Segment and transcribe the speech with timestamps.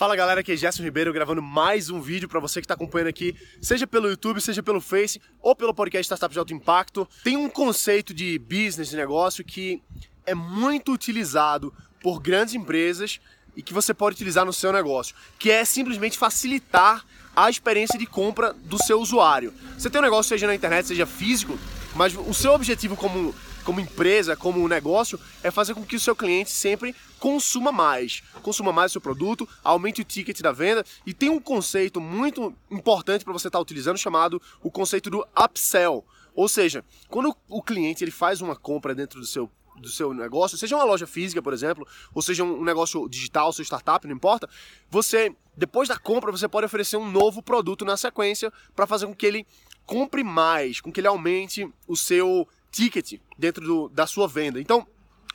[0.00, 3.08] Fala galera, aqui é Gerson Ribeiro gravando mais um vídeo para você que está acompanhando
[3.08, 7.06] aqui, seja pelo YouTube, seja pelo Face ou pelo podcast Startup de Alto Impacto.
[7.22, 9.82] Tem um conceito de business, de negócio que
[10.24, 11.70] é muito utilizado
[12.02, 13.20] por grandes empresas
[13.54, 17.04] e que você pode utilizar no seu negócio, que é simplesmente facilitar
[17.36, 19.52] a experiência de compra do seu usuário.
[19.76, 21.58] Você tem um negócio, seja na internet, seja físico,
[21.94, 23.34] mas o seu objetivo como
[23.64, 28.22] como empresa, como negócio, é fazer com que o seu cliente sempre consuma mais.
[28.42, 32.54] Consuma mais o seu produto, aumente o ticket da venda e tem um conceito muito
[32.70, 36.04] importante para você estar tá utilizando chamado o conceito do upsell.
[36.34, 40.56] Ou seja, quando o cliente ele faz uma compra dentro do seu do seu negócio,
[40.56, 44.48] seja uma loja física, por exemplo, ou seja um negócio digital, seu startup, não importa,
[44.88, 49.14] você, depois da compra, você pode oferecer um novo produto na sequência para fazer com
[49.14, 49.46] que ele
[49.86, 54.60] compre mais, com que ele aumente o seu ticket dentro do, da sua venda.
[54.60, 54.86] Então,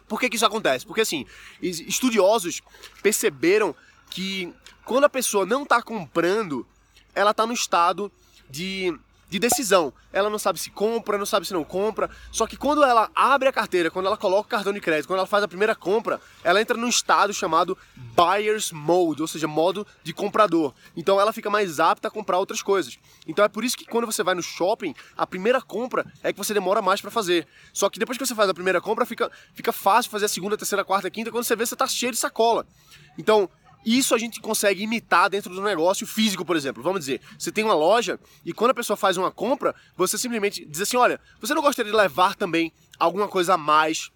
[0.08, 0.86] por que, que isso acontece?
[0.86, 1.25] Porque assim,
[1.62, 2.62] estudiosos
[3.02, 3.75] perceberam
[4.09, 4.53] que
[4.84, 6.66] quando a pessoa não está comprando,
[7.14, 8.11] ela está no estado
[8.50, 8.98] de
[9.30, 9.92] de decisão.
[10.14, 12.09] Ela não sabe se compra, não sabe se não compra.
[12.31, 15.20] Só que quando ela abre a carteira, quando ela coloca o cartão de crédito, quando
[15.20, 17.78] ela faz a primeira compra, ela entra num estado chamado
[18.16, 20.73] buyer's mode, ou seja, modo de comprador.
[20.95, 22.98] Então ela fica mais apta a comprar outras coisas.
[23.28, 26.38] Então é por isso que quando você vai no shopping, a primeira compra é que
[26.38, 27.48] você demora mais para fazer.
[27.73, 30.58] Só que depois que você faz a primeira compra, fica, fica fácil fazer a segunda,
[30.58, 32.66] terceira, quarta, quinta, quando você vê você tá cheio de sacola.
[33.17, 33.50] Então,
[33.86, 36.81] isso a gente consegue imitar dentro do negócio físico, por exemplo.
[36.81, 40.66] Vamos dizer, você tem uma loja e quando a pessoa faz uma compra, você simplesmente
[40.66, 44.11] diz assim: olha, você não gostaria de levar também alguma coisa a mais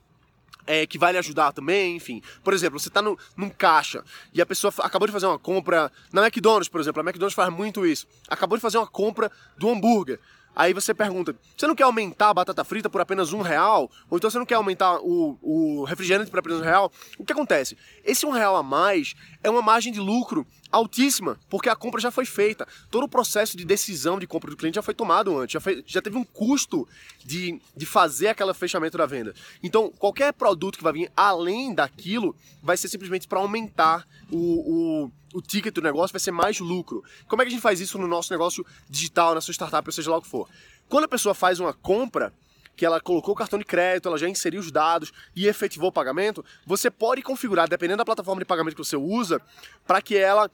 [0.70, 2.22] é, que vai lhe ajudar também, enfim.
[2.44, 4.04] Por exemplo, você está num caixa
[4.34, 7.02] e a pessoa acabou de fazer uma compra na McDonald's, por exemplo.
[7.02, 8.08] A McDonald's faz muito isso.
[8.28, 10.20] Acabou de fazer uma compra do hambúrguer.
[10.60, 13.90] Aí você pergunta: você não quer aumentar a batata frita por apenas um real?
[14.10, 16.92] Ou então você não quer aumentar o, o refrigerante por apenas um real?
[17.18, 17.78] O que acontece?
[18.04, 22.12] Esse um real a mais é uma margem de lucro altíssima, porque a compra já
[22.12, 22.68] foi feita.
[22.92, 25.82] Todo o processo de decisão de compra do cliente já foi tomado antes, já, foi,
[25.88, 26.86] já teve um custo
[27.24, 29.34] de, de fazer aquele fechamento da venda.
[29.64, 35.12] Então, qualquer produto que vai vir além daquilo vai ser simplesmente para aumentar o, o,
[35.34, 37.04] o ticket do negócio, vai ser mais lucro.
[37.28, 39.92] Como é que a gente faz isso no nosso negócio digital, na sua startup, ou
[39.92, 40.48] seja lá o que for?
[40.88, 42.34] Quando a pessoa faz uma compra,
[42.80, 45.92] que ela colocou o cartão de crédito, ela já inseriu os dados e efetivou o
[45.92, 49.42] pagamento, você pode configurar, dependendo da plataforma de pagamento que você usa,
[49.86, 50.50] para que ela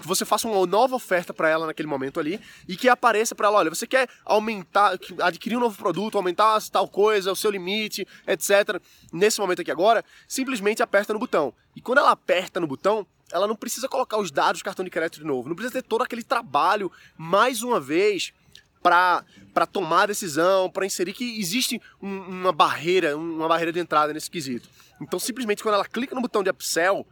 [0.00, 3.58] você faça uma nova oferta para ela naquele momento ali e que apareça para ela,
[3.58, 8.80] olha, você quer aumentar, adquirir um novo produto, aumentar tal coisa, o seu limite, etc.
[9.12, 11.52] Nesse momento aqui agora, simplesmente aperta no botão.
[11.74, 14.90] E quando ela aperta no botão, ela não precisa colocar os dados do cartão de
[14.90, 18.32] crédito de novo, não precisa ter todo aquele trabalho mais uma vez
[18.82, 24.12] para tomar a decisão, para inserir que existe um, uma barreira, uma barreira de entrada
[24.12, 24.68] nesse quesito.
[25.00, 27.06] Então, simplesmente quando ela clica no botão de upsell,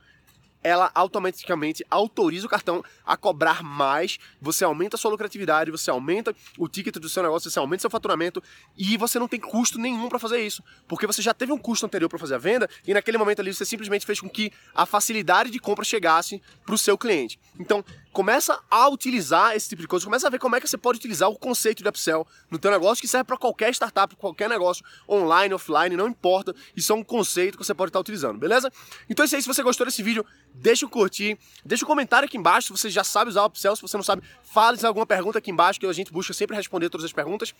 [0.66, 6.34] ela automaticamente autoriza o cartão a cobrar mais, você aumenta a sua lucratividade, você aumenta
[6.58, 8.42] o ticket do seu negócio, você aumenta seu faturamento
[8.76, 11.86] e você não tem custo nenhum para fazer isso, porque você já teve um custo
[11.86, 14.84] anterior para fazer a venda e naquele momento ali você simplesmente fez com que a
[14.84, 17.38] facilidade de compra chegasse para o seu cliente.
[17.60, 17.84] Então,
[18.16, 20.96] começa a utilizar esse tipo de coisa, começa a ver como é que você pode
[20.96, 24.82] utilizar o conceito de upsell no teu negócio, que serve para qualquer startup, qualquer negócio,
[25.06, 28.72] online, offline, não importa, isso é um conceito que você pode estar utilizando, beleza?
[29.10, 32.24] Então é isso aí, se você gostou desse vídeo, deixa o curtir, deixa um comentário
[32.24, 35.04] aqui embaixo, se você já sabe usar o upsell, se você não sabe, fale alguma
[35.04, 37.54] pergunta aqui embaixo, que a gente busca sempre responder todas as perguntas.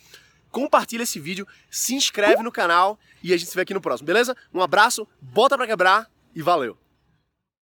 [0.50, 4.06] Compartilha esse vídeo, se inscreve no canal e a gente se vê aqui no próximo,
[4.06, 4.34] beleza?
[4.54, 6.85] Um abraço, bota pra quebrar e valeu!